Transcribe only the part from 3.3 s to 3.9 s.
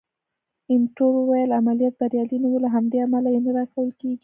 یې نه راکول